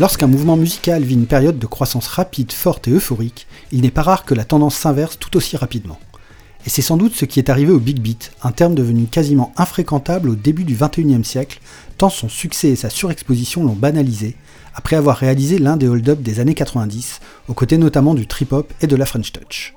Lorsqu'un 0.00 0.28
mouvement 0.28 0.56
musical 0.56 1.02
vit 1.02 1.14
une 1.14 1.26
période 1.26 1.58
de 1.58 1.66
croissance 1.66 2.06
rapide, 2.06 2.52
forte 2.52 2.86
et 2.86 2.92
euphorique, 2.92 3.48
il 3.72 3.80
n'est 3.80 3.90
pas 3.90 4.02
rare 4.02 4.24
que 4.24 4.34
la 4.34 4.44
tendance 4.44 4.76
s'inverse 4.76 5.18
tout 5.18 5.36
aussi 5.36 5.56
rapidement. 5.56 5.98
Et 6.64 6.70
c'est 6.70 6.82
sans 6.82 6.96
doute 6.96 7.16
ce 7.16 7.24
qui 7.24 7.40
est 7.40 7.50
arrivé 7.50 7.72
au 7.72 7.80
Big 7.80 7.98
Beat, 7.98 8.30
un 8.44 8.52
terme 8.52 8.76
devenu 8.76 9.06
quasiment 9.06 9.52
infréquentable 9.56 10.28
au 10.28 10.36
début 10.36 10.62
du 10.62 10.76
XXIe 10.76 11.24
siècle, 11.24 11.60
tant 11.96 12.10
son 12.10 12.28
succès 12.28 12.68
et 12.68 12.76
sa 12.76 12.90
surexposition 12.90 13.64
l'ont 13.64 13.74
banalisé, 13.74 14.36
après 14.72 14.94
avoir 14.94 15.16
réalisé 15.16 15.58
l'un 15.58 15.76
des 15.76 15.88
hold-up 15.88 16.22
des 16.22 16.38
années 16.38 16.54
90, 16.54 17.18
aux 17.48 17.54
côtés 17.54 17.78
notamment 17.78 18.14
du 18.14 18.28
trip-hop 18.28 18.72
et 18.80 18.86
de 18.86 18.94
la 18.94 19.04
French 19.04 19.32
Touch. 19.32 19.74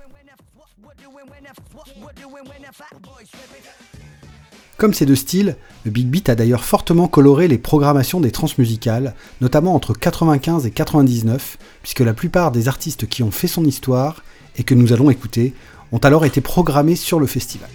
Comme 4.81 4.95
ces 4.95 5.05
deux 5.05 5.13
styles, 5.13 5.57
le 5.85 5.91
Big 5.91 6.07
Beat 6.07 6.27
a 6.27 6.33
d'ailleurs 6.33 6.63
fortement 6.63 7.07
coloré 7.07 7.47
les 7.47 7.59
programmations 7.59 8.19
des 8.19 8.31
transmusicales, 8.31 9.13
notamment 9.39 9.75
entre 9.75 9.93
95 9.93 10.65
et 10.65 10.71
99, 10.71 11.59
puisque 11.83 11.99
la 11.99 12.15
plupart 12.15 12.51
des 12.51 12.67
artistes 12.67 13.07
qui 13.07 13.21
ont 13.21 13.29
fait 13.29 13.47
son 13.47 13.63
histoire, 13.63 14.23
et 14.57 14.63
que 14.63 14.73
nous 14.73 14.91
allons 14.91 15.11
écouter, 15.11 15.53
ont 15.91 15.99
alors 15.99 16.25
été 16.25 16.41
programmés 16.41 16.95
sur 16.95 17.19
le 17.19 17.27
festival. 17.27 17.69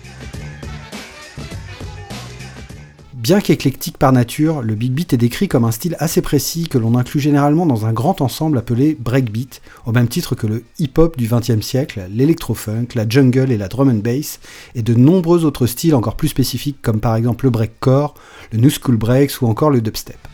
Bien 3.26 3.40
qu'éclectique 3.40 3.98
par 3.98 4.12
nature, 4.12 4.62
le 4.62 4.76
big 4.76 4.92
beat 4.92 5.12
est 5.12 5.16
décrit 5.16 5.48
comme 5.48 5.64
un 5.64 5.72
style 5.72 5.96
assez 5.98 6.22
précis 6.22 6.68
que 6.68 6.78
l'on 6.78 6.94
inclut 6.94 7.18
généralement 7.18 7.66
dans 7.66 7.84
un 7.84 7.92
grand 7.92 8.20
ensemble 8.20 8.56
appelé 8.56 8.96
breakbeat, 9.00 9.62
au 9.84 9.90
même 9.90 10.06
titre 10.06 10.36
que 10.36 10.46
le 10.46 10.62
hip-hop 10.78 11.16
du 11.16 11.26
XXe 11.26 11.60
siècle, 11.60 12.06
l'électro-funk, 12.08 12.86
la 12.94 13.08
jungle 13.08 13.50
et 13.50 13.56
la 13.58 13.66
drum 13.66 13.88
and 13.88 13.94
bass, 13.94 14.38
et 14.76 14.82
de 14.82 14.94
nombreux 14.94 15.44
autres 15.44 15.66
styles 15.66 15.96
encore 15.96 16.14
plus 16.14 16.28
spécifiques 16.28 16.80
comme 16.82 17.00
par 17.00 17.16
exemple 17.16 17.46
le 17.46 17.50
breakcore, 17.50 18.14
le 18.52 18.60
new 18.60 18.70
school 18.70 18.96
breaks 18.96 19.42
ou 19.42 19.48
encore 19.48 19.70
le 19.70 19.80
dubstep. 19.80 20.28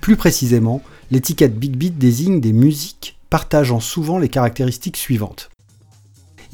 Plus 0.00 0.16
précisément, 0.16 0.82
l'étiquette 1.12 1.56
big 1.56 1.76
beat 1.76 1.96
désigne 1.96 2.40
des 2.40 2.52
musiques 2.52 3.16
partageant 3.30 3.78
souvent 3.78 4.18
les 4.18 4.28
caractéristiques 4.28 4.96
suivantes. 4.96 5.50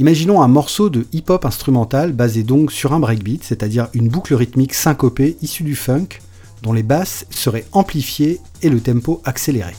Imaginons 0.01 0.41
un 0.41 0.49
morceau 0.49 0.89
de 0.89 1.05
hip-hop 1.13 1.45
instrumental 1.45 2.13
basé 2.13 2.43
donc 2.43 2.73
sur 2.73 2.95
un 2.95 3.01
breakbeat, 3.01 3.45
c'est-à-dire 3.45 3.89
une 3.93 4.09
boucle 4.09 4.33
rythmique 4.33 4.73
syncopée 4.73 5.37
issue 5.43 5.63
du 5.63 5.77
funk, 5.77 6.07
dont 6.63 6.73
les 6.73 6.83
basses 6.83 7.27
seraient 7.29 7.67
amplifiées 7.73 8.41
et 8.63 8.71
le 8.71 8.81
tempo 8.81 9.21
accéléré. 9.27 9.75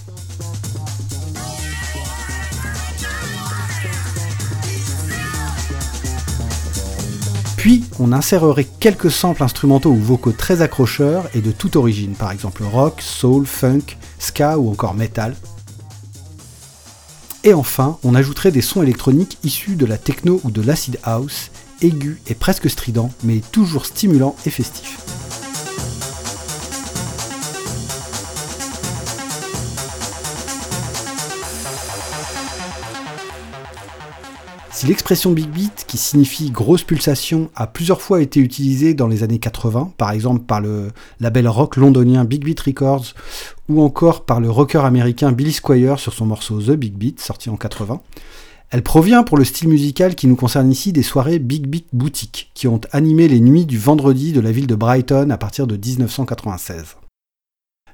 Puis, 7.58 7.84
on 8.00 8.12
insérerait 8.12 8.68
quelques 8.80 9.10
samples 9.10 9.42
instrumentaux 9.42 9.90
ou 9.90 9.96
vocaux 9.96 10.34
très 10.34 10.62
accrocheurs 10.62 11.26
et 11.34 11.42
de 11.42 11.52
toute 11.52 11.76
origine, 11.76 12.14
par 12.14 12.32
exemple 12.32 12.62
rock, 12.64 13.02
soul, 13.02 13.48
funk, 13.48 13.98
ska 14.20 14.60
ou 14.60 14.70
encore 14.70 14.94
metal, 14.94 15.36
et 17.44 17.54
enfin, 17.54 17.98
on 18.04 18.14
ajouterait 18.14 18.52
des 18.52 18.62
sons 18.62 18.84
électroniques 18.84 19.38
issus 19.44 19.76
de 19.76 19.86
la 19.86 19.98
techno 19.98 20.40
ou 20.44 20.52
de 20.52 20.62
l'acid 20.62 21.00
house, 21.04 21.50
aigus 21.82 22.18
et 22.28 22.36
presque 22.36 22.70
stridents, 22.70 23.12
mais 23.24 23.42
toujours 23.52 23.86
stimulants 23.86 24.36
et 24.46 24.52
festifs. 24.52 25.21
Si 34.82 34.88
l'expression 34.88 35.32
Big 35.32 35.48
Beat, 35.48 35.86
qui 35.88 36.00
signifie 36.00 36.50
grosse 36.50 36.82
pulsation, 36.82 37.52
a 37.54 37.68
plusieurs 37.68 38.02
fois 38.02 38.20
été 38.20 38.40
utilisée 38.40 38.96
dans 38.96 39.08
les 39.08 39.22
années 39.22 39.38
80, 39.38 39.94
par 39.96 40.10
exemple 40.10 40.40
par 40.40 40.60
le 40.60 40.88
label 41.20 41.48
rock 41.48 41.76
londonien 41.76 42.26
Big 42.26 42.44
Beat 42.44 42.60
Records, 42.62 43.14
ou 43.70 43.84
encore 43.84 44.26
par 44.26 44.40
le 44.40 44.50
rocker 44.50 44.84
américain 44.84 45.34
Billy 45.34 45.52
Squire 45.52 46.00
sur 46.00 46.14
son 46.14 46.26
morceau 46.26 46.60
The 46.60 46.72
Big 46.72 46.94
Beat, 46.94 47.20
sorti 47.20 47.52
en 47.52 47.58
80, 47.58 48.02
elle 48.72 48.82
provient 48.82 49.22
pour 49.22 49.38
le 49.38 49.44
style 49.44 49.70
musical 49.70 50.16
qui 50.16 50.26
nous 50.26 50.36
concerne 50.36 50.72
ici 50.72 50.92
des 50.92 51.04
soirées 51.04 51.38
Big 51.38 51.68
Beat 51.68 51.86
Boutique, 51.94 52.50
qui 52.56 52.68
ont 52.68 52.82
animé 52.92 53.28
les 53.28 53.40
nuits 53.40 53.68
du 53.68 53.78
vendredi 53.78 54.34
de 54.34 54.42
la 54.42 54.52
ville 54.52 54.66
de 54.66 54.74
Brighton 54.74 55.30
à 55.30 55.38
partir 55.38 55.68
de 55.68 55.78
1996. 55.78 56.98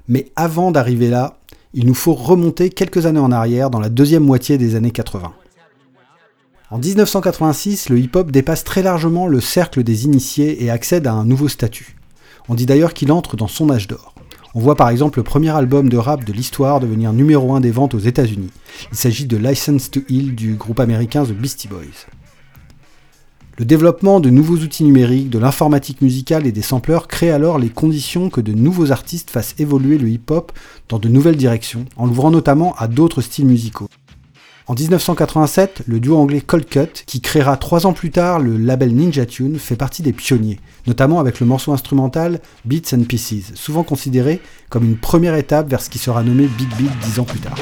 Mais 0.08 0.32
avant 0.38 0.72
d'arriver 0.72 1.10
là, 1.10 1.38
il 1.74 1.86
nous 1.86 1.94
faut 1.94 2.14
remonter 2.14 2.70
quelques 2.70 3.06
années 3.08 3.20
en 3.20 3.34
arrière 3.34 3.72
dans 3.72 3.82
la 3.82 3.90
deuxième 3.90 4.24
moitié 4.24 4.58
des 4.58 4.76
années 4.76 4.92
80. 4.92 5.34
En 6.70 6.80
1986, 6.80 7.88
le 7.88 7.98
hip-hop 7.98 8.30
dépasse 8.30 8.66
très 8.66 8.84
largement 8.84 9.28
le 9.28 9.40
cercle 9.40 9.84
des 9.84 10.04
initiés 10.04 10.66
et 10.66 10.70
accède 10.70 11.08
à 11.08 11.14
un 11.14 11.24
nouveau 11.24 11.48
statut. 11.48 11.96
On 12.50 12.56
dit 12.56 12.66
d'ailleurs 12.66 12.94
qu'il 12.94 13.14
entre 13.14 13.38
dans 13.38 13.48
son 13.48 13.70
âge 13.70 13.88
d'or. 13.88 14.14
On 14.54 14.60
voit 14.60 14.76
par 14.76 14.90
exemple 14.90 15.20
le 15.20 15.24
premier 15.24 15.50
album 15.52 15.88
de 15.88 15.96
rap 15.96 16.26
de 16.26 16.34
l'histoire 16.34 16.82
devenir 16.82 17.14
numéro 17.14 17.54
1 17.54 17.62
des 17.62 17.72
ventes 17.72 17.94
aux 17.94 18.00
États-Unis. 18.00 18.52
Il 18.92 18.98
s'agit 18.98 19.28
de 19.28 19.38
License 19.38 19.90
to 19.92 20.02
Heal 20.10 20.36
du 20.36 20.56
groupe 20.56 20.82
américain 20.82 21.24
The 21.24 21.32
Beastie 21.32 21.70
Boys. 21.70 22.06
Le 23.58 23.64
développement 23.64 24.20
de 24.20 24.30
nouveaux 24.30 24.58
outils 24.58 24.84
numériques, 24.84 25.30
de 25.30 25.40
l'informatique 25.40 26.02
musicale 26.02 26.46
et 26.46 26.52
des 26.52 26.62
sampleurs 26.62 27.08
crée 27.08 27.32
alors 27.32 27.60
les 27.60 27.70
conditions 27.70 28.30
que 28.30 28.42
de 28.42 28.52
nouveaux 28.52 28.92
artistes 28.92 29.30
fassent 29.30 29.56
évoluer 29.58 29.98
le 29.98 30.10
hip-hop 30.10 30.52
dans 30.90 31.00
de 31.00 31.08
nouvelles 31.08 31.38
directions, 31.38 31.86
en 31.96 32.08
l'ouvrant 32.08 32.30
notamment 32.30 32.76
à 32.76 32.90
d'autres 32.90 33.22
styles 33.22 33.48
musicaux. 33.48 33.88
En 34.70 34.74
1987, 34.74 35.84
le 35.88 36.02
duo 36.02 36.18
anglais 36.18 36.42
Cold 36.42 36.66
Cut, 36.66 37.04
qui 37.06 37.22
créera 37.22 37.56
trois 37.56 37.86
ans 37.86 37.94
plus 37.94 38.12
tard 38.12 38.40
le 38.40 38.58
label 38.58 38.94
Ninja 38.94 39.26
Tune, 39.26 39.58
fait 39.60 39.78
partie 39.78 40.02
des 40.02 40.12
pionniers, 40.12 40.60
notamment 40.88 41.22
avec 41.22 41.40
le 41.40 41.46
morceau 41.46 41.72
instrumental 41.72 42.42
Beats 42.66 42.94
and 42.94 43.04
Pieces, 43.04 43.54
souvent 43.56 43.84
considéré 43.84 44.42
comme 44.68 44.84
une 44.84 44.98
première 44.98 45.36
étape 45.36 45.70
vers 45.70 45.80
ce 45.80 45.90
qui 45.90 46.00
sera 46.00 46.22
nommé 46.22 46.48
Big 46.48 46.68
Beat 46.76 46.92
dix 47.02 47.18
ans 47.18 47.24
plus 47.24 47.40
tard. 47.40 47.56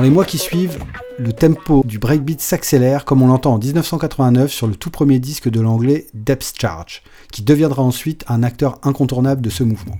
Dans 0.00 0.04
les 0.04 0.10
mois 0.10 0.24
qui 0.24 0.38
suivent, 0.38 0.78
le 1.18 1.30
tempo 1.30 1.82
du 1.84 1.98
breakbeat 1.98 2.40
s'accélère 2.40 3.04
comme 3.04 3.20
on 3.20 3.26
l'entend 3.26 3.52
en 3.52 3.58
1989 3.58 4.50
sur 4.50 4.66
le 4.66 4.74
tout 4.74 4.88
premier 4.88 5.18
disque 5.18 5.50
de 5.50 5.60
l'anglais 5.60 6.06
Depth 6.14 6.54
Charge, 6.58 7.02
qui 7.30 7.42
deviendra 7.42 7.82
ensuite 7.82 8.24
un 8.26 8.42
acteur 8.42 8.78
incontournable 8.82 9.42
de 9.42 9.50
ce 9.50 9.62
mouvement. 9.62 9.98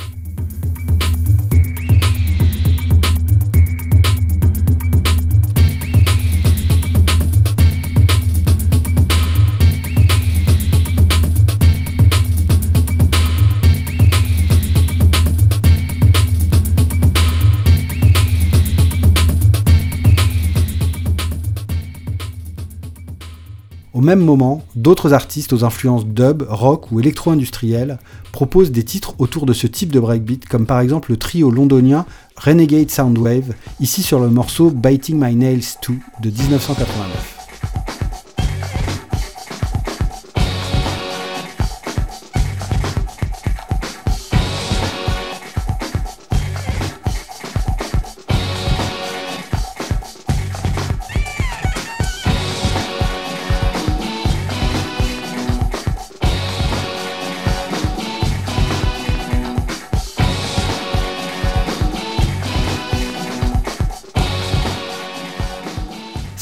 Au 24.00 24.02
même 24.02 24.24
moment, 24.24 24.62
d'autres 24.76 25.12
artistes 25.12 25.52
aux 25.52 25.62
influences 25.62 26.06
dub, 26.06 26.42
rock 26.48 26.90
ou 26.90 27.00
électro-industrielles 27.00 27.98
proposent 28.32 28.72
des 28.72 28.82
titres 28.82 29.14
autour 29.18 29.44
de 29.44 29.52
ce 29.52 29.66
type 29.66 29.92
de 29.92 30.00
breakbeat, 30.00 30.48
comme 30.48 30.64
par 30.64 30.80
exemple 30.80 31.10
le 31.10 31.18
trio 31.18 31.50
londonien 31.50 32.06
Renegade 32.38 32.90
Soundwave, 32.90 33.52
ici 33.78 34.02
sur 34.02 34.18
le 34.18 34.30
morceau 34.30 34.70
Biting 34.70 35.22
My 35.22 35.34
Nails 35.34 35.76
2 35.86 35.96
de 36.22 36.30
1989. 36.30 37.39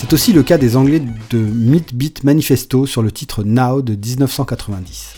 C'est 0.01 0.13
aussi 0.13 0.33
le 0.33 0.45
cas 0.45 0.59
des 0.59 0.77
Anglais 0.77 1.03
de 1.31 1.39
Meat 1.39 1.93
Beat 1.93 2.23
Manifesto 2.23 2.87
sur 2.87 3.03
le 3.03 3.11
titre 3.11 3.43
Now 3.43 3.83
de 3.83 3.97
1990. 3.97 5.17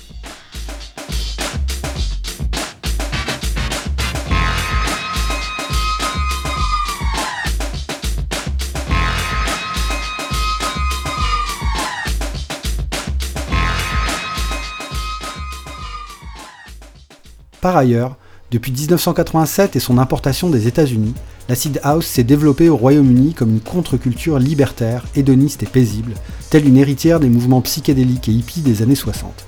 Par 17.61 17.76
ailleurs, 17.76 18.17
depuis 18.50 18.73
1987 18.73 19.76
et 19.76 19.81
son 19.81 19.97
importation 19.99 20.50
des 20.50 20.67
États-Unis, 20.67 21.14
l'acid 21.49 21.81
house 21.85 22.06
s'est 22.06 22.25
développé 22.25 22.69
au 22.69 22.76
Royaume-Uni 22.76 23.32
comme 23.32 23.50
une 23.50 23.61
contre-culture 23.61 24.41
libertaire, 24.41 25.06
hédoniste 25.14 25.62
et 25.62 25.67
paisible, 25.67 26.14
telle 26.50 26.67
une 26.67 26.76
héritière 26.76 27.20
des 27.20 27.29
mouvements 27.29 27.61
psychédéliques 27.61 28.29
et 28.29 28.32
hippies 28.32 28.62
des 28.62 28.82
années 28.82 28.97
60. 28.97 29.47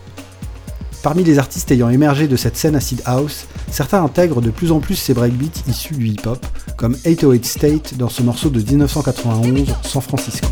Parmi 1.02 1.24
les 1.24 1.40
artistes 1.40 1.72
ayant 1.72 1.90
émergé 1.90 2.28
de 2.28 2.36
cette 2.36 2.56
scène 2.56 2.76
acid 2.76 3.02
house, 3.04 3.46
certains 3.72 4.04
intègrent 4.04 4.40
de 4.40 4.50
plus 4.50 4.70
en 4.70 4.78
plus 4.78 4.94
ces 4.94 5.14
breakbeats 5.14 5.68
issus 5.68 5.94
du 5.94 6.06
hip-hop, 6.06 6.46
comme 6.76 6.96
808 7.04 7.44
State 7.44 7.94
dans 7.98 8.08
ce 8.08 8.22
morceau 8.22 8.50
de 8.50 8.60
1991, 8.60 9.66
San 9.82 10.00
Francisco. 10.00 10.46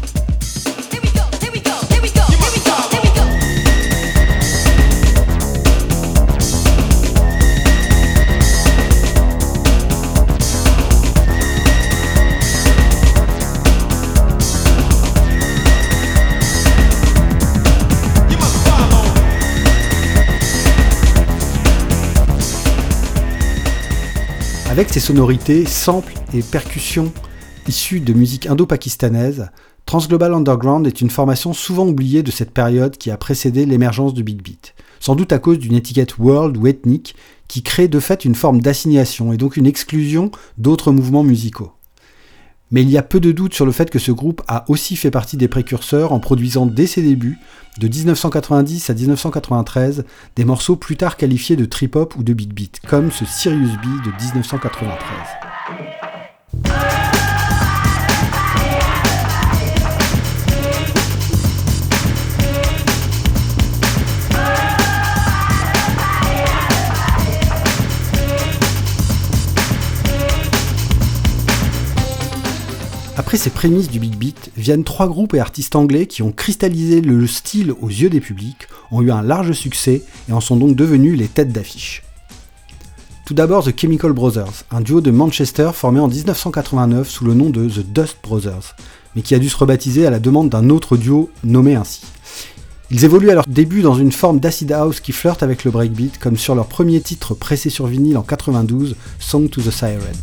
Avec 24.81 24.95
ses 24.95 25.01
sonorités, 25.01 25.67
samples 25.67 26.15
et 26.33 26.41
percussions 26.41 27.13
issues 27.69 28.01
de 28.01 28.15
musique 28.15 28.47
indo-pakistanaise, 28.47 29.51
Transglobal 29.85 30.33
Underground 30.33 30.87
est 30.87 31.03
une 31.03 31.11
formation 31.11 31.53
souvent 31.53 31.87
oubliée 31.87 32.23
de 32.23 32.31
cette 32.31 32.51
période 32.51 32.97
qui 32.97 33.11
a 33.11 33.19
précédé 33.19 33.67
l'émergence 33.67 34.15
du 34.15 34.25
Big 34.25 34.43
Beat, 34.43 34.75
sans 34.99 35.17
doute 35.17 35.35
à 35.35 35.39
cause 35.39 35.59
d'une 35.59 35.75
étiquette 35.75 36.17
world 36.17 36.57
ou 36.57 36.67
ethnique 36.67 37.15
qui 37.47 37.63
crée 37.63 37.89
de 37.89 38.01
fait 38.01 38.25
une 38.25 38.35
forme 38.35 38.63
d'assignation 38.63 39.35
et 39.35 39.37
donc 39.37 39.59
une 39.59 39.67
exclusion 39.67 40.31
d'autres 40.57 40.93
mouvements 40.93 41.25
musicaux. 41.25 41.73
Mais 42.71 42.83
il 42.83 42.91
y 42.91 42.99
a 42.99 43.03
peu 43.03 43.19
de 43.19 43.33
doute 43.33 43.55
sur 43.55 43.67
le 43.67 43.73
fait 43.73 43.91
que 43.91 43.99
ce 43.99 44.13
groupe 44.13 44.43
a 44.47 44.65
aussi 44.69 44.95
fait 44.95 45.11
partie 45.11 45.37
des 45.37 45.49
précurseurs 45.49 46.13
en 46.13 46.21
produisant 46.21 46.67
dès 46.67 46.87
ses 46.87 47.03
débuts, 47.03 47.39
de 47.79 47.89
1990 47.89 48.91
à 48.91 48.95
1993, 48.95 50.05
des 50.37 50.45
morceaux 50.45 50.77
plus 50.77 50.97
tard 50.97 51.17
qualifiés 51.17 51.57
de 51.57 51.65
trip-hop 51.65 52.15
ou 52.17 52.23
de 52.23 52.33
big 52.33 52.53
beat, 52.53 52.79
comme 52.87 53.11
ce 53.11 53.25
Sirius 53.25 53.73
B 53.77 53.87
de 54.05 54.25
1993. 54.25 56.90
Après 73.31 73.39
ces 73.39 73.51
prémices 73.51 73.89
du 73.89 74.01
Big 74.01 74.17
Beat, 74.17 74.51
viennent 74.57 74.83
trois 74.83 75.07
groupes 75.07 75.35
et 75.35 75.39
artistes 75.39 75.77
anglais 75.77 76.07
qui 76.07 76.25
ont 76.25 76.33
cristallisé 76.33 77.01
le 77.01 77.29
style 77.29 77.73
aux 77.81 77.87
yeux 77.87 78.11
des 78.11 78.19
publics, 78.19 78.67
ont 78.91 79.03
eu 79.03 79.13
un 79.13 79.23
large 79.23 79.53
succès 79.53 80.03
et 80.29 80.33
en 80.33 80.41
sont 80.41 80.57
donc 80.57 80.75
devenus 80.75 81.17
les 81.17 81.29
têtes 81.29 81.53
d'affiche. 81.53 82.03
Tout 83.25 83.35
d'abord 83.35 83.63
The 83.63 83.81
Chemical 83.81 84.11
Brothers, 84.11 84.65
un 84.73 84.81
duo 84.81 85.01
de 85.01 85.13
Manchester 85.13 85.71
formé 85.73 86.01
en 86.01 86.09
1989 86.09 87.09
sous 87.09 87.25
le 87.25 87.35
nom 87.35 87.51
de 87.51 87.69
The 87.69 87.87
Dust 87.87 88.17
Brothers, 88.21 88.75
mais 89.15 89.23
qui 89.23 89.37
a 89.37 89.39
dû 89.39 89.49
se 89.49 89.59
rebaptiser 89.59 90.09
à 90.09 90.11
la 90.11 90.19
demande 90.19 90.49
d'un 90.49 90.69
autre 90.69 90.97
duo 90.97 91.31
nommé 91.45 91.77
ainsi. 91.77 92.01
Ils 92.91 93.05
évoluent 93.05 93.31
à 93.31 93.35
leur 93.35 93.47
début 93.47 93.83
dans 93.83 93.95
une 93.95 94.11
forme 94.11 94.41
d'acid 94.41 94.73
house 94.73 94.99
qui 94.99 95.13
flirte 95.13 95.45
avec 95.45 95.63
le 95.63 95.71
breakbeat, 95.71 96.19
comme 96.19 96.37
sur 96.37 96.57
leur 96.57 96.67
premier 96.67 97.01
titre 97.01 97.35
pressé 97.35 97.71
sur 97.71 97.87
vinyle 97.87 98.19
en 98.19 98.23
92, 98.23 98.97
Song 99.21 99.49
to 99.49 99.63
the 99.63 99.71
Siren. 99.71 100.17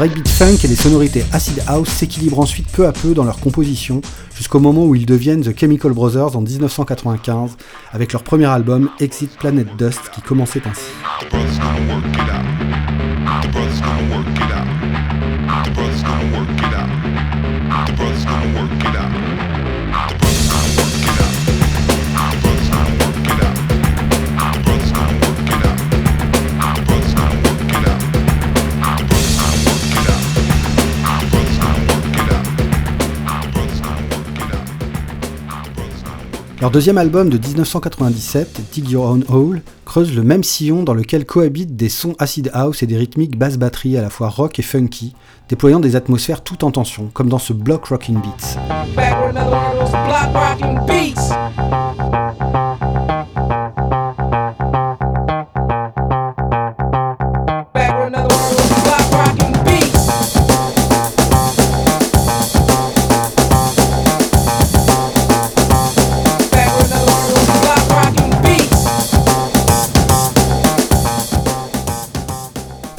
Breakbeat 0.00 0.28
funk 0.28 0.64
et 0.64 0.66
les 0.66 0.76
sonorités 0.76 1.22
acid 1.30 1.62
house 1.66 1.90
s'équilibrent 1.90 2.40
ensuite 2.40 2.66
peu 2.72 2.86
à 2.86 2.92
peu 2.92 3.12
dans 3.12 3.24
leur 3.24 3.38
composition, 3.38 4.00
jusqu'au 4.34 4.58
moment 4.58 4.86
où 4.86 4.94
ils 4.94 5.04
deviennent 5.04 5.42
The 5.42 5.54
Chemical 5.54 5.92
Brothers 5.92 6.36
en 6.36 6.40
1995, 6.40 7.58
avec 7.92 8.14
leur 8.14 8.22
premier 8.22 8.46
album 8.46 8.88
Exit 8.98 9.30
Planet 9.36 9.66
Dust 9.76 10.00
qui 10.10 10.22
commençait 10.22 10.62
ainsi. 10.64 10.80
Leur 36.70 36.74
deuxième 36.74 36.98
album 36.98 37.30
de 37.30 37.36
1997, 37.36 38.60
Dig 38.72 38.88
Your 38.90 39.06
Own 39.06 39.24
Hole, 39.28 39.60
creuse 39.84 40.14
le 40.14 40.22
même 40.22 40.44
sillon 40.44 40.84
dans 40.84 40.94
lequel 40.94 41.26
cohabitent 41.26 41.74
des 41.74 41.88
sons 41.88 42.14
acid 42.20 42.48
house 42.54 42.84
et 42.84 42.86
des 42.86 42.96
rythmiques 42.96 43.36
basse 43.36 43.58
batterie 43.58 43.96
à 43.96 44.02
la 44.02 44.08
fois 44.08 44.28
rock 44.28 44.56
et 44.60 44.62
funky, 44.62 45.16
déployant 45.48 45.80
des 45.80 45.96
atmosphères 45.96 46.44
tout 46.44 46.64
en 46.64 46.70
tension, 46.70 47.10
comme 47.12 47.28
dans 47.28 47.40
ce 47.40 47.52
Block 47.52 47.86
Rocking 47.86 48.20
Beats. 48.20 48.60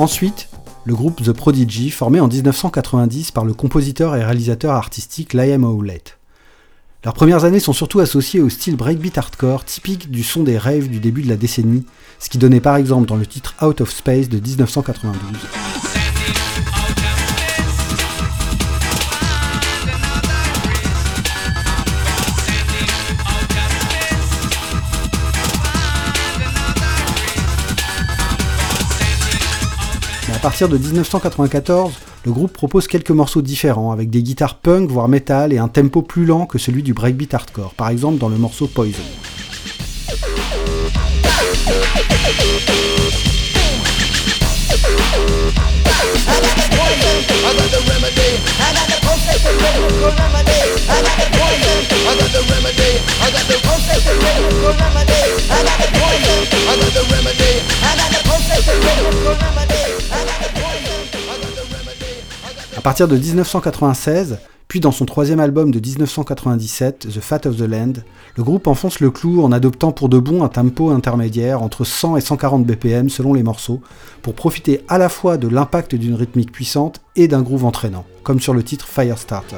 Ensuite, 0.01 0.49
le 0.83 0.95
groupe 0.95 1.21
The 1.21 1.31
Prodigy, 1.31 1.91
formé 1.91 2.19
en 2.19 2.27
1990 2.27 3.29
par 3.29 3.45
le 3.45 3.53
compositeur 3.53 4.15
et 4.15 4.23
réalisateur 4.23 4.73
artistique 4.73 5.35
Liam 5.35 5.63
Howlett. 5.63 6.17
Leurs 7.05 7.13
premières 7.13 7.45
années 7.45 7.59
sont 7.59 7.71
surtout 7.71 7.99
associées 7.99 8.39
au 8.39 8.49
style 8.49 8.77
breakbeat 8.77 9.19
hardcore 9.19 9.63
typique 9.63 10.09
du 10.09 10.23
son 10.23 10.41
des 10.41 10.57
rêves 10.57 10.89
du 10.89 10.99
début 10.99 11.21
de 11.21 11.29
la 11.29 11.37
décennie, 11.37 11.85
ce 12.17 12.31
qui 12.31 12.39
donnait 12.39 12.61
par 12.61 12.77
exemple 12.77 13.07
dans 13.07 13.15
le 13.15 13.27
titre 13.27 13.53
Out 13.63 13.81
of 13.81 13.91
Space 13.91 14.27
de 14.27 14.39
1992. 14.39 15.37
Partir 30.41 30.67
de 30.67 30.77
1994, 30.77 31.93
le 32.25 32.31
groupe 32.31 32.51
propose 32.51 32.87
quelques 32.87 33.11
morceaux 33.11 33.43
différents, 33.43 33.91
avec 33.91 34.09
des 34.09 34.23
guitares 34.23 34.55
punk 34.55 34.89
voire 34.89 35.07
metal 35.07 35.53
et 35.53 35.59
un 35.59 35.67
tempo 35.67 36.01
plus 36.01 36.25
lent 36.25 36.47
que 36.47 36.57
celui 36.57 36.81
du 36.81 36.95
breakbeat 36.95 37.31
hardcore, 37.31 37.75
par 37.75 37.89
exemple 37.89 38.17
dans 38.17 38.29
le 38.29 38.37
morceau 38.37 38.65
Poison. 38.65 39.03
À 62.81 62.83
partir 62.83 63.07
de 63.07 63.15
1996, 63.15 64.39
puis 64.67 64.79
dans 64.79 64.91
son 64.91 65.05
troisième 65.05 65.39
album 65.39 65.69
de 65.69 65.79
1997, 65.79 67.09
The 67.13 67.19
Fat 67.19 67.41
of 67.45 67.55
the 67.55 67.61
Land, 67.61 67.93
le 68.35 68.43
groupe 68.43 68.65
enfonce 68.65 69.01
le 69.01 69.11
clou 69.11 69.43
en 69.43 69.51
adoptant 69.51 69.91
pour 69.91 70.09
de 70.09 70.17
bon 70.17 70.41
un 70.43 70.47
tempo 70.47 70.89
intermédiaire 70.89 71.61
entre 71.61 71.83
100 71.83 72.17
et 72.17 72.21
140 72.21 72.65
BPM 72.65 73.11
selon 73.11 73.35
les 73.35 73.43
morceaux, 73.43 73.81
pour 74.23 74.33
profiter 74.33 74.83
à 74.87 74.97
la 74.97 75.09
fois 75.09 75.37
de 75.37 75.47
l'impact 75.47 75.93
d'une 75.93 76.15
rythmique 76.15 76.51
puissante 76.51 77.01
et 77.15 77.27
d'un 77.27 77.43
groove 77.43 77.65
entraînant, 77.65 78.03
comme 78.23 78.39
sur 78.39 78.55
le 78.55 78.63
titre 78.63 78.87
Firestarter. 78.87 79.57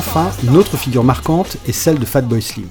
Enfin, 0.00 0.30
une 0.42 0.56
autre 0.56 0.78
figure 0.78 1.04
marquante 1.04 1.58
est 1.66 1.72
celle 1.72 1.98
de 1.98 2.06
Fatboy 2.06 2.40
Slim. 2.40 2.68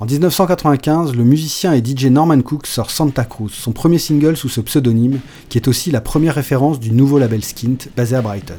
En 0.00 0.04
1995, 0.04 1.14
le 1.14 1.22
musicien 1.22 1.72
et 1.74 1.78
DJ 1.78 2.06
Norman 2.06 2.42
Cook 2.42 2.66
sort 2.66 2.90
Santa 2.90 3.24
Cruz, 3.24 3.52
son 3.52 3.70
premier 3.70 3.98
single 3.98 4.36
sous 4.36 4.48
ce 4.48 4.60
pseudonyme, 4.60 5.20
qui 5.48 5.58
est 5.58 5.68
aussi 5.68 5.92
la 5.92 6.00
première 6.00 6.34
référence 6.34 6.80
du 6.80 6.90
nouveau 6.90 7.20
label 7.20 7.44
Skint 7.44 7.76
basé 7.96 8.16
à 8.16 8.20
Brighton. 8.20 8.58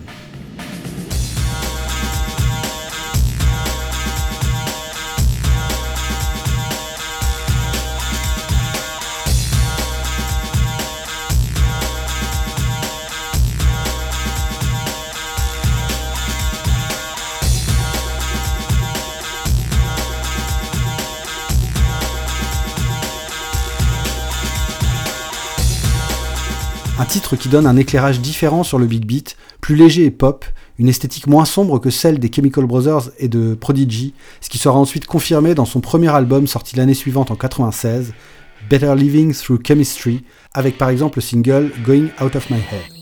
Un 27.02 27.06
titre 27.06 27.36
qui 27.36 27.50
donne 27.50 27.66
un 27.66 27.78
éclairage 27.78 28.20
différent 28.20 28.62
sur 28.62 28.78
le 28.78 28.86
big 28.86 29.08
beat, 29.08 29.36
plus 29.60 29.76
léger 29.76 30.06
et 30.06 30.12
pop, 30.12 30.46
une 30.78 30.88
esthétique 30.88 31.26
moins 31.26 31.46
sombre 31.46 31.80
que 31.80 31.90
celle 31.90 32.20
des 32.20 32.30
Chemical 32.32 32.66
Brothers 32.66 33.10
et 33.18 33.28
de 33.28 33.56
Prodigy, 33.56 34.14
ce 34.40 34.50
qui 34.50 34.60
sera 34.60 34.78
ensuite 34.78 35.08
confirmé 35.08 35.56
dans 35.56 35.66
son 35.66 35.82
premier 35.82 36.10
album 36.10 36.46
sorti 36.46 36.76
l'année 36.76 36.94
suivante 36.94 37.32
en 37.32 37.36
96, 37.36 38.14
Better 38.70 38.94
Living 38.96 39.34
Through 39.34 39.62
Chemistry, 39.68 40.24
avec 40.54 40.78
par 40.78 40.90
exemple 40.90 41.18
le 41.18 41.24
single 41.24 41.72
Going 41.84 42.10
Out 42.24 42.36
of 42.36 42.52
My 42.52 42.58
Head. 42.58 43.01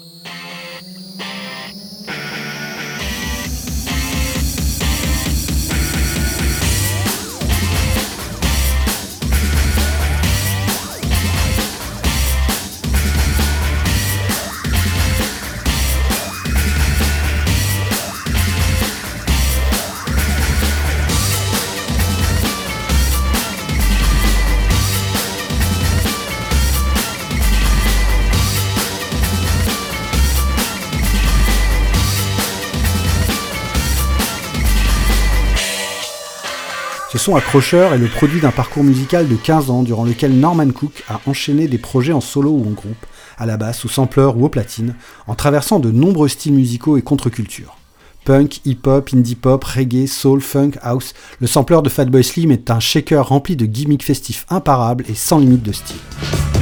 Ce 37.11 37.17
son 37.17 37.35
accrocheur 37.35 37.95
est 37.95 37.97
le 37.97 38.07
produit 38.07 38.39
d'un 38.39 38.51
parcours 38.51 38.83
musical 38.83 39.27
de 39.27 39.35
15 39.35 39.71
ans 39.71 39.81
durant 39.81 40.03
lequel 40.03 40.39
Norman 40.39 40.69
Cook 40.69 41.03
a 41.09 41.19
enchaîné 41.25 41.67
des 41.67 41.79
projets 41.79 42.13
en 42.13 42.21
solo 42.21 42.51
ou 42.51 42.61
en 42.67 42.71
groupe, 42.71 43.03
à 43.39 43.47
la 43.47 43.57
basse, 43.57 43.83
au 43.83 43.87
sampler 43.87 44.29
ou 44.35 44.45
au 44.45 44.49
platine, 44.49 44.93
en 45.25 45.33
traversant 45.33 45.79
de 45.79 45.89
nombreux 45.89 46.27
styles 46.27 46.53
musicaux 46.53 46.97
et 46.97 47.01
contre-cultures. 47.01 47.77
Punk, 48.25 48.61
hip-hop, 48.63 49.09
indie 49.11 49.33
pop, 49.33 49.63
reggae, 49.63 50.05
soul, 50.05 50.39
funk, 50.39 50.73
house, 50.83 51.15
le 51.39 51.47
sampler 51.47 51.81
de 51.81 51.89
Fatboy 51.89 52.23
Slim 52.23 52.51
est 52.51 52.69
un 52.69 52.79
shaker 52.79 53.27
rempli 53.27 53.55
de 53.55 53.65
gimmicks 53.65 54.03
festifs 54.03 54.45
imparables 54.51 55.03
et 55.09 55.15
sans 55.15 55.39
limite 55.39 55.63
de 55.63 55.71
style. 55.71 56.58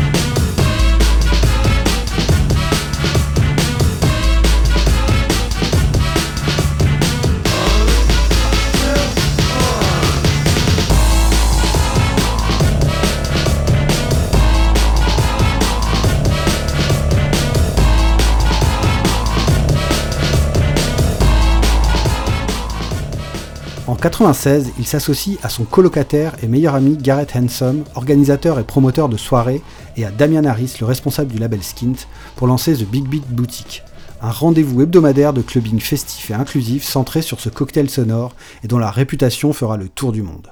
96, 24.02 24.74
il 24.78 24.86
s'associe 24.86 25.40
à 25.42 25.50
son 25.50 25.64
colocataire 25.64 26.36
et 26.44 26.48
meilleur 26.48 26.76
ami 26.76 26.98
Garrett 26.98 27.36
Hansom, 27.36 27.84
organisateur 27.96 28.60
et 28.60 28.64
promoteur 28.64 29.10
de 29.10 29.18
soirées, 29.18 29.62
et 29.96 30.06
à 30.06 30.12
Damian 30.12 30.44
Harris, 30.44 30.76
le 30.80 30.86
responsable 30.86 31.32
du 31.32 31.40
label 31.40 31.64
Skint, 31.64 32.08
pour 32.36 32.46
lancer 32.46 32.76
The 32.76 32.88
Big 32.88 33.08
Beat 33.08 33.28
Boutique, 33.28 33.84
un 34.22 34.30
rendez-vous 34.30 34.84
hebdomadaire 34.84 35.34
de 35.34 35.42
clubbing 35.42 35.80
festif 35.80 36.30
et 36.30 36.36
inclusif 36.36 36.84
centré 36.84 37.24
sur 37.24 37.40
ce 37.40 37.50
cocktail 37.50 37.90
sonore 37.90 38.36
et 38.64 38.68
dont 38.68 38.78
la 38.78 38.92
réputation 38.92 39.52
fera 39.52 39.78
le 39.78 39.90
tour 39.90 40.12
du 40.12 40.22
monde. 40.22 40.52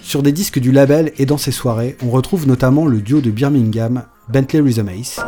Sur 0.00 0.22
des 0.22 0.32
disques 0.32 0.58
du 0.58 0.72
label 0.72 1.12
et 1.18 1.26
dans 1.26 1.36
ses 1.36 1.52
soirées, 1.52 1.98
on 2.02 2.08
retrouve 2.08 2.46
notamment 2.46 2.86
le 2.86 3.02
duo 3.02 3.20
de 3.20 3.30
Birmingham, 3.30 4.04
Bentley 4.30 4.60
Rhythm 4.60 4.88
Ace, 4.88 5.20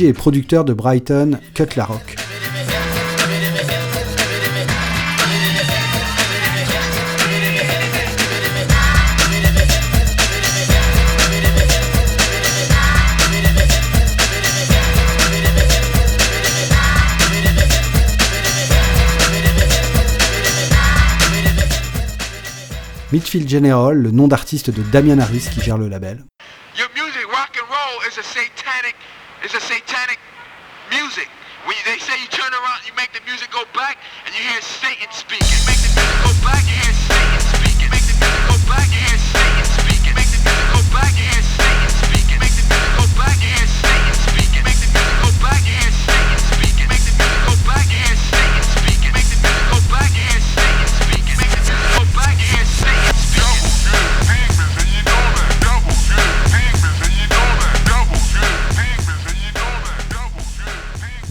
Et 0.00 0.12
producteur 0.12 0.64
de 0.64 0.72
Brighton, 0.72 1.40
Cut 1.54 1.74
La 1.74 1.84
Rock. 1.84 2.14
Midfield 23.10 23.48
General, 23.48 23.96
le 23.96 24.10
nom 24.12 24.28
d'artiste 24.28 24.70
de 24.70 24.82
Damian 24.82 25.18
Harris 25.18 25.48
qui 25.52 25.60
gère 25.60 25.76
le 25.78 25.88
label. 25.88 26.24
Your 26.76 26.88
music, 26.94 27.26
rock 27.26 27.58
and 27.60 27.66
roll, 27.68 28.06
is 28.06 28.16
a 28.16 28.22
satanic, 28.22 28.94
is 29.44 29.54
a 29.54 29.60
satanic 29.60 30.18
music. 30.90 31.28
When 31.66 31.76
you, 31.76 31.84
they 31.84 31.98
say 31.98 32.14
you 32.20 32.28
turn 32.28 32.50
around, 32.50 32.80
you 32.86 32.94
make 32.96 33.12
the 33.12 33.20
music 33.26 33.50
go 33.50 33.62
back, 33.74 33.98
and 34.26 34.34
you 34.34 34.42
hear 34.42 34.60
Satan 34.62 35.10
speaking. 35.12 35.60
Make 35.66 35.78
the 35.84 35.90
music 35.94 36.18
go 36.24 36.32
back, 36.42 36.62
you 36.64 36.74
hear 36.74 36.94
Satan 36.94 37.40
speaking. 37.54 37.90
Make 37.90 38.06
the 38.08 38.16
music 38.18 38.44
go 38.48 38.56
back, 38.70 38.88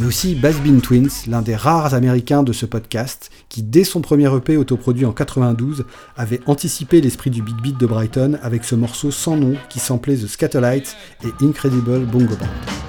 aussi 0.08 0.36
Bass 0.36 0.56
Bean 0.62 0.80
Twins, 0.80 1.28
l'un 1.28 1.42
des 1.42 1.56
rares 1.56 1.94
américains 1.94 2.42
de 2.42 2.54
ce 2.54 2.66
podcast, 2.66 3.30
qui 3.50 3.62
dès 3.62 3.84
son 3.84 4.00
premier 4.00 4.34
EP 4.34 4.56
autoproduit 4.56 5.06
en 5.06 5.12
92 5.12 5.84
avait 6.16 6.40
anticipé 6.46 7.02
l'esprit 7.02 7.30
du 7.30 7.42
big 7.42 7.62
beat 7.62 7.78
de 7.78 7.86
Brighton 7.86 8.40
avec 8.42 8.64
ce 8.64 8.76
morceau 8.76 9.12
sans 9.12 9.36
nom 9.36 9.56
qui 9.70 9.80
samplait 9.80 10.16
The 10.16 10.28
Scatterlights 10.28 10.96
et 11.26 11.46
Incredible 11.46 12.06
Bongo 12.06 12.36
Band. 12.38 12.87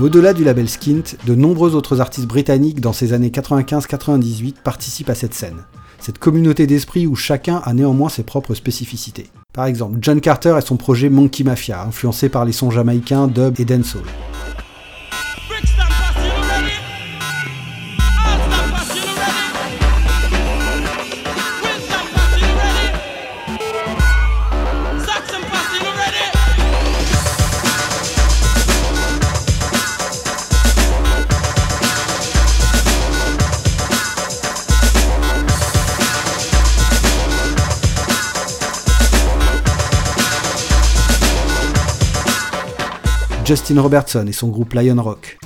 Au-delà 0.00 0.32
du 0.32 0.42
label 0.42 0.68
Skint, 0.68 1.04
de 1.24 1.36
nombreux 1.36 1.76
autres 1.76 2.00
artistes 2.00 2.26
britanniques 2.26 2.80
dans 2.80 2.92
ces 2.92 3.12
années 3.12 3.30
95-98 3.30 4.54
participent 4.64 5.10
à 5.10 5.14
cette 5.14 5.34
scène. 5.34 5.58
Cette 6.00 6.18
communauté 6.18 6.66
d'esprit 6.66 7.06
où 7.06 7.14
chacun 7.14 7.62
a 7.64 7.72
néanmoins 7.72 8.08
ses 8.08 8.24
propres 8.24 8.54
spécificités. 8.54 9.30
Par 9.52 9.66
exemple, 9.66 9.98
John 10.00 10.20
Carter 10.20 10.56
et 10.58 10.62
son 10.62 10.76
projet 10.76 11.10
Monkey 11.10 11.44
Mafia, 11.44 11.84
influencé 11.84 12.28
par 12.28 12.44
les 12.44 12.50
sons 12.50 12.72
jamaïcains, 12.72 13.28
dub 13.28 13.60
et 13.60 13.64
dancehall. 13.64 14.02
Justin 43.44 43.78
Robertson 43.82 44.26
et 44.26 44.32
son 44.32 44.48
groupe 44.48 44.72
Lion 44.72 45.02
Rock. 45.02 45.38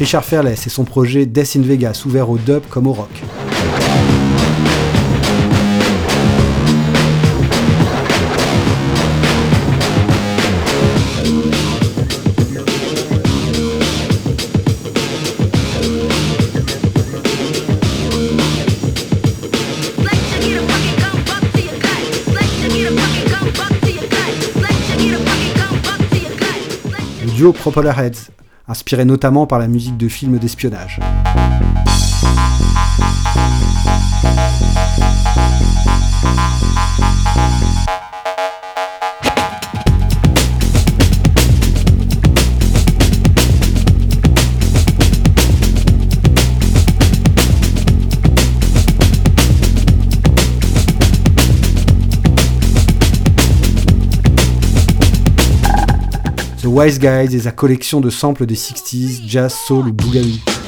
Richard 0.00 0.24
Fairless 0.24 0.66
et 0.66 0.70
son 0.70 0.84
projet 0.84 1.26
Death 1.26 1.56
in 1.56 1.60
Vegas, 1.60 2.04
ouvert 2.06 2.30
au 2.30 2.38
dub 2.38 2.62
comme 2.70 2.86
au 2.86 2.94
rock. 2.94 3.10
Duo 27.36 27.52
Propeller 27.52 27.92
Heads, 27.98 28.30
inspiré 28.70 29.04
notamment 29.04 29.46
par 29.46 29.58
la 29.58 29.66
musique 29.66 29.96
de 29.96 30.08
films 30.08 30.38
d'espionnage. 30.38 31.00
The 56.70 56.72
Wise 56.72 57.00
Guys 57.00 57.34
et 57.34 57.40
sa 57.40 57.50
collection 57.50 58.00
de 58.00 58.10
samples 58.10 58.46
des 58.46 58.54
60s, 58.54 59.22
jazz, 59.26 59.52
soul 59.66 59.88
ou 59.88 59.92
boogaloo. 59.92 60.59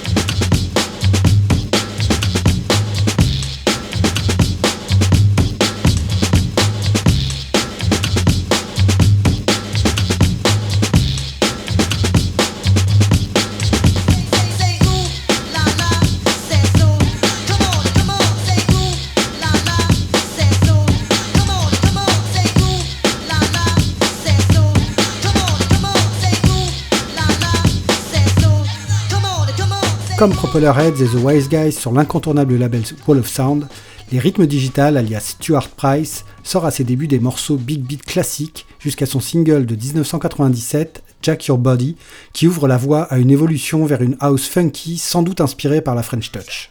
Comme 30.23 30.35
Propellerheads 30.35 31.03
et 31.03 31.07
The 31.07 31.15
Wise 31.15 31.49
Guys 31.49 31.73
sur 31.73 31.91
l'incontournable 31.91 32.55
label 32.55 32.83
Wall 33.09 33.19
of 33.19 33.27
Sound, 33.27 33.67
les 34.13 34.21
rythmes 34.21 34.47
digital 34.47 34.97
alias 34.97 35.35
Stuart 35.41 35.67
Price 35.71 36.25
sort 36.45 36.65
à 36.65 36.71
ses 36.71 36.85
débuts 36.85 37.09
des 37.09 37.19
morceaux 37.19 37.57
big 37.57 37.81
beat 37.81 38.05
classiques 38.05 38.65
jusqu'à 38.79 39.05
son 39.05 39.19
single 39.19 39.67
de 39.67 39.75
1997, 39.75 41.03
Jack 41.23 41.47
Your 41.47 41.59
Body, 41.59 41.97
qui 42.33 42.47
ouvre 42.47 42.69
la 42.69 42.77
voie 42.77 43.03
à 43.03 43.19
une 43.19 43.33
évolution 43.33 43.85
vers 43.85 44.01
une 44.01 44.17
house 44.21 44.47
funky 44.47 44.97
sans 44.97 45.25
doute 45.25 45.41
inspirée 45.41 45.81
par 45.81 45.97
la 45.97 46.05
French 46.05 46.31
Touch. 46.31 46.71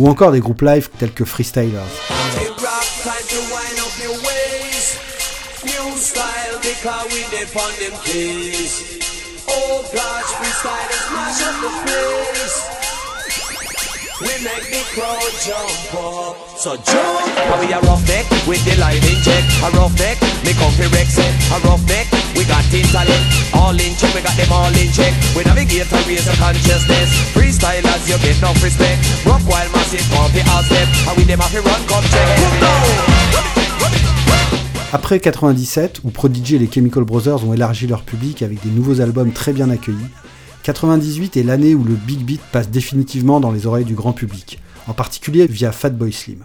Ou 0.00 0.08
encore 0.08 0.32
des 0.32 0.40
groupes 0.40 0.62
live 0.62 0.88
tels 0.98 1.12
que 1.12 1.26
Freestylers. 1.26 1.84
We 22.36 22.44
got 22.44 22.64
intellect. 22.72 23.24
All 23.54 23.74
in 23.74 23.94
check, 23.96 24.14
we 24.14 24.22
got 24.22 24.36
them 24.36 24.52
all 24.52 24.72
in 24.72 24.90
check. 24.92 25.12
We 25.36 25.44
navigate 25.44 25.90
and 25.92 26.06
raise 26.06 26.24
the 26.24 26.34
consciousness. 26.36 27.08
Freestylers, 27.34 28.02
you 28.08 28.18
get 28.18 28.38
enough 28.38 28.62
respect. 28.62 29.00
Rock 29.26 29.42
while 29.46 29.68
massive, 29.72 30.04
comfy 30.12 30.42
all 30.50 30.62
step. 30.62 30.88
And 31.08 31.16
we 31.16 31.24
them 31.24 31.40
have 31.40 31.52
to 31.52 31.62
run, 31.62 31.82
come 31.86 32.04
check. 32.10 32.36
Put 32.38 32.60
down. 32.60 33.30
Après 34.92 35.20
97, 35.20 36.00
où 36.02 36.10
Prodigy 36.10 36.56
et 36.56 36.58
les 36.58 36.68
Chemical 36.68 37.04
Brothers 37.04 37.44
ont 37.46 37.54
élargi 37.54 37.86
leur 37.86 38.02
public 38.02 38.42
avec 38.42 38.60
des 38.60 38.70
nouveaux 38.70 39.00
albums 39.00 39.32
très 39.32 39.52
bien 39.52 39.70
accueillis, 39.70 40.08
98 40.64 41.36
est 41.36 41.42
l'année 41.44 41.76
où 41.76 41.84
le 41.84 41.94
big 41.94 42.24
beat 42.24 42.40
passe 42.50 42.70
définitivement 42.70 43.38
dans 43.38 43.52
les 43.52 43.66
oreilles 43.66 43.84
du 43.84 43.94
grand 43.94 44.12
public, 44.12 44.58
en 44.88 44.92
particulier 44.92 45.46
via 45.46 45.70
Fatboy 45.70 46.12
Slim. 46.12 46.44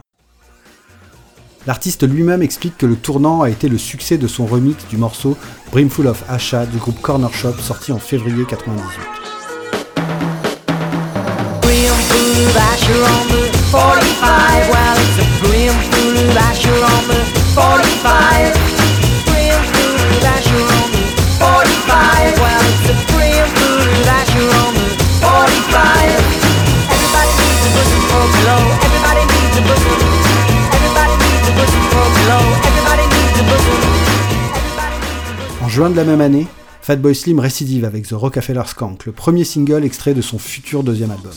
L'artiste 1.68 2.08
lui-même 2.08 2.44
explique 2.44 2.78
que 2.78 2.86
le 2.86 2.96
tournant 2.96 3.42
a 3.42 3.50
été 3.50 3.70
le 3.70 3.78
succès 3.78 4.18
de 4.18 4.28
son 4.28 4.46
remix 4.46 4.88
du 4.88 4.98
morceau 4.98 5.36
Brimful 5.72 6.08
of 6.08 6.24
Asha 6.30 6.66
du 6.66 6.78
groupe 6.78 7.02
Corner 7.02 7.34
Shop 7.34 7.54
sorti 7.60 7.92
en 7.92 7.98
février 8.00 8.46
98. 8.48 9.02
Juin 35.76 35.90
de 35.90 35.98
la 35.98 36.06
même 36.06 36.22
année, 36.22 36.48
Fatboy 36.82 37.14
Slim 37.14 37.40
récidive 37.40 37.84
avec 37.84 38.08
The 38.08 38.14
Rockefeller 38.14 38.62
Skank, 38.66 39.06
le 39.08 39.12
premier 39.12 39.44
single 39.44 39.84
extrait 39.84 40.14
de 40.14 40.22
son 40.22 40.40
futur 40.40 40.84
deuxième 40.84 41.12
album. 41.12 41.34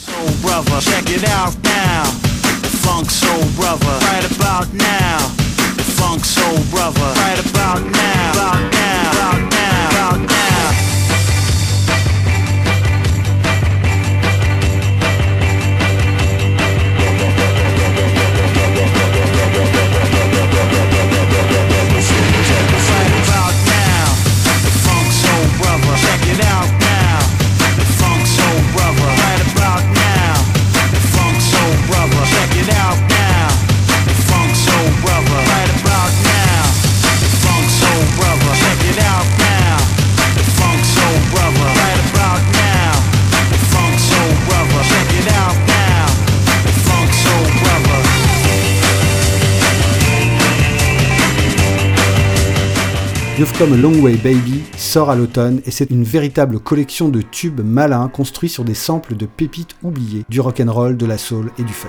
You've 53.38 53.56
Come 53.56 53.72
a 53.72 53.76
Long 53.76 54.02
Way 54.02 54.16
Baby 54.16 54.64
sort 54.76 55.10
à 55.10 55.14
l'automne 55.14 55.60
et 55.64 55.70
c'est 55.70 55.90
une 55.90 56.02
véritable 56.02 56.58
collection 56.58 57.08
de 57.08 57.22
tubes 57.22 57.60
malins 57.60 58.08
construits 58.08 58.48
sur 58.48 58.64
des 58.64 58.74
samples 58.74 59.14
de 59.14 59.26
pépites 59.26 59.76
oubliées 59.84 60.24
du 60.28 60.40
rock'n'roll, 60.40 60.96
de 60.96 61.06
la 61.06 61.18
soul 61.18 61.52
et 61.56 61.62
du 61.62 61.72
funk. 61.72 61.88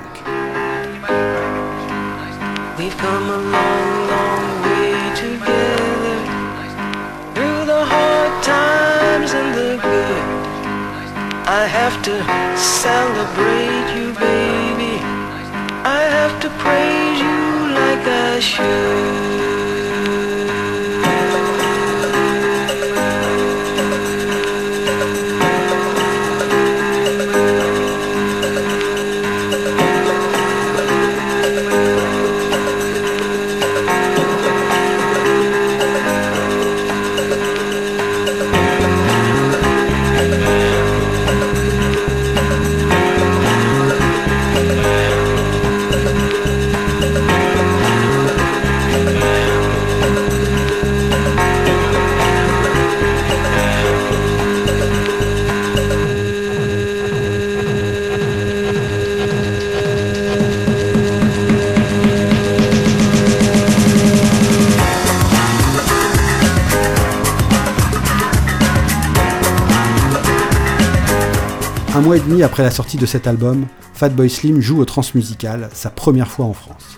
Un 72.00 72.02
mois 72.02 72.16
et 72.16 72.22
demi 72.22 72.44
après 72.44 72.64
la 72.64 72.72
sortie 72.72 72.96
de 72.96 73.06
cet 73.06 73.28
album, 73.28 73.66
Fatboy 73.94 74.30
Slim 74.30 74.62
joue 74.62 74.80
au 74.80 74.86
Transmusical, 74.86 75.70
sa 75.74 75.90
première 75.90 76.32
fois 76.32 76.46
en 76.46 76.54
France. 76.54 76.98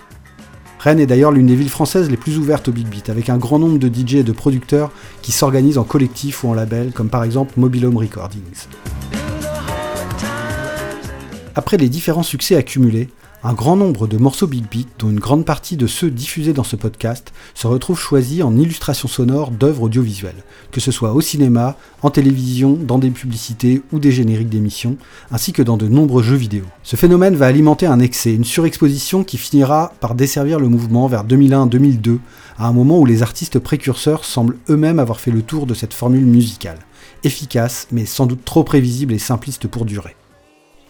Rennes 0.78 1.00
est 1.00 1.06
d'ailleurs 1.06 1.32
l'une 1.32 1.48
des 1.48 1.56
villes 1.56 1.70
françaises 1.70 2.08
les 2.08 2.16
plus 2.16 2.38
ouvertes 2.38 2.68
au 2.68 2.70
big 2.70 2.86
beat, 2.86 3.10
avec 3.10 3.28
un 3.28 3.36
grand 3.36 3.58
nombre 3.58 3.80
de 3.80 3.92
DJ 3.92 4.14
et 4.14 4.22
de 4.22 4.30
producteurs 4.30 4.92
qui 5.20 5.32
s'organisent 5.32 5.76
en 5.76 5.82
collectif 5.82 6.44
ou 6.44 6.50
en 6.50 6.54
label, 6.54 6.92
comme 6.92 7.08
par 7.08 7.24
exemple 7.24 7.54
Mobile 7.56 7.86
Home 7.86 7.96
Recordings. 7.96 8.68
Après 11.56 11.78
les 11.78 11.88
différents 11.88 12.22
succès 12.22 12.54
accumulés, 12.54 13.08
un 13.44 13.54
grand 13.54 13.74
nombre 13.74 14.06
de 14.06 14.18
morceaux 14.18 14.46
Big 14.46 14.64
Beat, 14.70 14.88
dont 15.00 15.10
une 15.10 15.18
grande 15.18 15.44
partie 15.44 15.76
de 15.76 15.88
ceux 15.88 16.10
diffusés 16.10 16.52
dans 16.52 16.62
ce 16.62 16.76
podcast, 16.76 17.32
se 17.54 17.66
retrouvent 17.66 17.98
choisis 17.98 18.42
en 18.42 18.56
illustration 18.56 19.08
sonore 19.08 19.50
d'œuvres 19.50 19.82
audiovisuelles, 19.82 20.44
que 20.70 20.80
ce 20.80 20.92
soit 20.92 21.12
au 21.12 21.20
cinéma, 21.20 21.76
en 22.02 22.10
télévision, 22.10 22.74
dans 22.74 22.98
des 22.98 23.10
publicités 23.10 23.82
ou 23.92 23.98
des 23.98 24.12
génériques 24.12 24.48
d'émissions, 24.48 24.96
ainsi 25.32 25.52
que 25.52 25.62
dans 25.62 25.76
de 25.76 25.88
nombreux 25.88 26.22
jeux 26.22 26.36
vidéo. 26.36 26.64
Ce 26.84 26.94
phénomène 26.94 27.34
va 27.34 27.46
alimenter 27.46 27.86
un 27.86 27.98
excès, 27.98 28.32
une 28.32 28.44
surexposition 28.44 29.24
qui 29.24 29.38
finira 29.38 29.92
par 30.00 30.14
desservir 30.14 30.60
le 30.60 30.68
mouvement 30.68 31.08
vers 31.08 31.24
2001-2002, 31.24 32.18
à 32.58 32.68
un 32.68 32.72
moment 32.72 33.00
où 33.00 33.06
les 33.06 33.22
artistes 33.22 33.58
précurseurs 33.58 34.24
semblent 34.24 34.58
eux-mêmes 34.70 35.00
avoir 35.00 35.18
fait 35.18 35.32
le 35.32 35.42
tour 35.42 35.66
de 35.66 35.74
cette 35.74 35.94
formule 35.94 36.26
musicale, 36.26 36.78
efficace 37.24 37.88
mais 37.90 38.06
sans 38.06 38.26
doute 38.26 38.44
trop 38.44 38.62
prévisible 38.62 39.12
et 39.12 39.18
simpliste 39.18 39.66
pour 39.66 39.84
durer. 39.84 40.14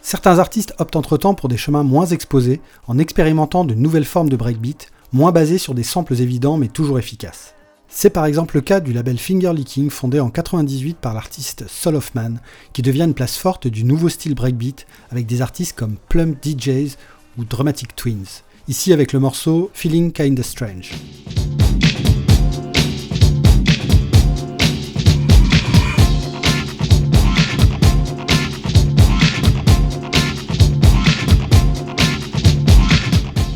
Certains 0.03 0.41
artistes 0.41 0.75
optent 0.79 0.97
entre-temps 0.97 1.35
pour 1.35 1.49
des 1.49 1.57
chemins 1.57 1.85
moins 1.85 2.07
exposés 2.07 2.61
en 2.89 2.99
expérimentant 2.99 3.65
de 3.65 3.75
nouvelles 3.75 4.05
formes 4.05 4.29
de 4.29 4.37
breakbeat, 4.37 4.89
moins 5.13 5.31
basées 5.31 5.59
sur 5.59 5.75
des 5.75 5.85
samples 5.85 6.21
évidents 6.21 6.57
mais 6.57 6.67
toujours 6.67 6.99
efficaces. 6.99 7.55
C'est 7.89 8.11
par 8.11 8.27
exemple 8.27 8.57
le 8.57 8.63
cas 8.63 8.81
du 8.81 8.93
label 8.93 9.17
Finger 9.17 9.53
Licking 9.55 9.91
fondé 9.91 10.19
en 10.19 10.31
98 10.31 10.97
par 10.97 11.15
l'artiste 11.15 11.67
Soul 11.69 11.95
of 11.95 12.15
Man, 12.17 12.41
qui 12.73 12.83
devient 12.83 13.05
une 13.05 13.15
place 13.15 13.37
forte 13.37 13.69
du 13.69 13.85
nouveau 13.85 14.09
style 14.09 14.35
breakbeat 14.35 14.87
avec 15.11 15.27
des 15.27 15.41
artistes 15.41 15.79
comme 15.79 15.97
Plum 16.09 16.35
DJs 16.43 16.97
ou 17.39 17.45
Dramatic 17.45 17.95
Twins. 17.95 18.43
Ici 18.67 18.93
avec 18.93 19.13
le 19.13 19.21
morceau 19.21 19.71
Feeling 19.73 20.11
Kinda 20.11 20.43
Strange. 20.43 20.91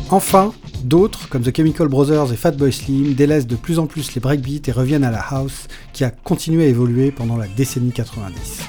Enfin, 0.09 0.53
d'autres, 0.83 1.27
comme 1.27 1.41
The 1.43 1.55
Chemical 1.55 1.89
Brothers 1.89 2.31
et 2.31 2.37
Fatboy 2.37 2.71
Slim, 2.71 3.13
délaissent 3.13 3.45
de 3.45 3.57
plus 3.57 3.77
en 3.77 3.87
plus 3.87 4.15
les 4.15 4.21
breakbeats 4.21 4.65
et 4.65 4.71
reviennent 4.71 5.03
à 5.03 5.11
la 5.11 5.19
house, 5.19 5.67
qui 5.91 6.05
a 6.05 6.11
continué 6.11 6.63
à 6.63 6.67
évoluer 6.67 7.11
pendant 7.11 7.35
la 7.35 7.47
décennie 7.47 7.91
90. 7.91 8.61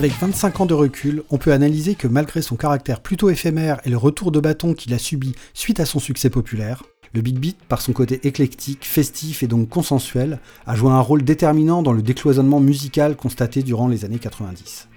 Avec 0.00 0.18
25 0.18 0.60
ans 0.62 0.66
de 0.66 0.72
recul, 0.72 1.24
on 1.28 1.36
peut 1.36 1.52
analyser 1.52 1.94
que 1.94 2.08
malgré 2.08 2.40
son 2.40 2.56
caractère 2.56 3.02
plutôt 3.02 3.28
éphémère 3.28 3.82
et 3.84 3.90
le 3.90 3.98
retour 3.98 4.32
de 4.32 4.40
bâton 4.40 4.72
qu'il 4.72 4.94
a 4.94 4.98
subi 4.98 5.34
suite 5.52 5.78
à 5.78 5.84
son 5.84 5.98
succès 5.98 6.30
populaire, 6.30 6.84
le 7.12 7.20
Big 7.20 7.38
Beat, 7.38 7.58
par 7.68 7.82
son 7.82 7.92
côté 7.92 8.26
éclectique, 8.26 8.86
festif 8.86 9.42
et 9.42 9.46
donc 9.46 9.68
consensuel, 9.68 10.40
a 10.66 10.74
joué 10.74 10.90
un 10.90 11.00
rôle 11.00 11.22
déterminant 11.22 11.82
dans 11.82 11.92
le 11.92 12.00
décloisonnement 12.00 12.60
musical 12.60 13.14
constaté 13.14 13.62
durant 13.62 13.88
les 13.88 14.06
années 14.06 14.18
90. 14.18 14.88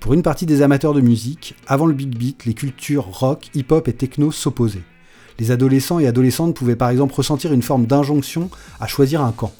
Pour 0.00 0.12
une 0.12 0.22
partie 0.22 0.44
des 0.44 0.60
amateurs 0.60 0.92
de 0.92 1.00
musique, 1.00 1.54
avant 1.66 1.86
le 1.86 1.94
Big 1.94 2.14
Beat, 2.14 2.44
les 2.44 2.52
cultures 2.52 3.06
rock, 3.06 3.48
hip-hop 3.54 3.88
et 3.88 3.94
techno 3.94 4.32
s'opposaient. 4.32 4.84
Les 5.38 5.50
adolescents 5.50 5.98
et 5.98 6.06
adolescentes 6.06 6.54
pouvaient 6.54 6.76
par 6.76 6.90
exemple 6.90 7.14
ressentir 7.14 7.54
une 7.54 7.62
forme 7.62 7.86
d'injonction 7.86 8.50
à 8.80 8.86
choisir 8.86 9.22
un 9.22 9.32
camp. 9.32 9.54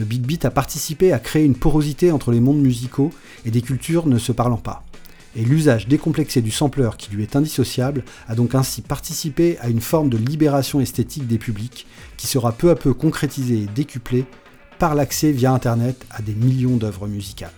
Le 0.00 0.06
Big 0.06 0.22
Beat 0.22 0.46
a 0.46 0.50
participé 0.50 1.12
à 1.12 1.18
créer 1.18 1.44
une 1.44 1.54
porosité 1.54 2.10
entre 2.10 2.32
les 2.32 2.40
mondes 2.40 2.62
musicaux 2.62 3.10
et 3.44 3.50
des 3.50 3.60
cultures 3.60 4.06
ne 4.06 4.16
se 4.16 4.32
parlant 4.32 4.56
pas. 4.56 4.82
Et 5.36 5.44
l'usage 5.44 5.88
décomplexé 5.88 6.40
du 6.40 6.50
sampler 6.50 6.88
qui 6.96 7.10
lui 7.10 7.22
est 7.22 7.36
indissociable 7.36 8.02
a 8.26 8.34
donc 8.34 8.54
ainsi 8.54 8.80
participé 8.80 9.58
à 9.58 9.68
une 9.68 9.82
forme 9.82 10.08
de 10.08 10.16
libération 10.16 10.80
esthétique 10.80 11.26
des 11.26 11.36
publics 11.36 11.86
qui 12.16 12.26
sera 12.26 12.52
peu 12.52 12.70
à 12.70 12.76
peu 12.76 12.94
concrétisée 12.94 13.64
et 13.64 13.68
décuplée 13.74 14.24
par 14.78 14.94
l'accès 14.94 15.32
via 15.32 15.52
Internet 15.52 16.06
à 16.10 16.22
des 16.22 16.34
millions 16.34 16.78
d'œuvres 16.78 17.06
musicales. 17.06 17.52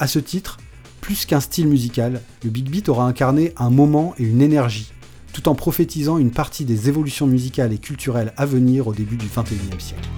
À 0.00 0.08
ce 0.08 0.18
titre, 0.18 0.58
plus 1.00 1.24
qu'un 1.24 1.38
style 1.38 1.68
musical, 1.68 2.20
le 2.42 2.50
Big 2.50 2.68
Beat 2.68 2.88
aura 2.88 3.06
incarné 3.06 3.52
un 3.58 3.70
moment 3.70 4.12
et 4.18 4.24
une 4.24 4.42
énergie, 4.42 4.90
tout 5.36 5.50
en 5.50 5.54
prophétisant 5.54 6.16
une 6.16 6.30
partie 6.30 6.64
des 6.64 6.88
évolutions 6.88 7.26
musicales 7.26 7.70
et 7.74 7.76
culturelles 7.76 8.32
à 8.38 8.46
venir 8.46 8.86
au 8.86 8.94
début 8.94 9.18
du 9.18 9.26
XXIe 9.26 9.78
siècle. 9.78 10.08